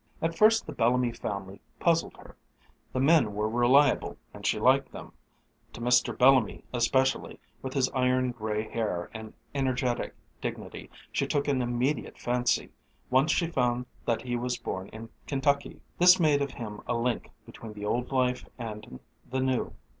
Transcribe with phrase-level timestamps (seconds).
[0.19, 2.35] At first the Bellamy family puzzled her.
[2.91, 5.11] The men were reliable and she liked them;
[5.73, 6.17] to Mr.
[6.17, 12.71] Bellamy especially, with his iron gray hair and energetic dignity, she took an immediate fancy,
[13.11, 17.29] once she found that he was born in Kentucky; this made of him a link
[17.45, 18.99] between the old life and
[19.29, 19.71] the new.